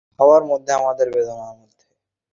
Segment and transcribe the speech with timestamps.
[0.19, 1.83] হাওয়ার মধ্যে, আমার বেদনার মধ্যে।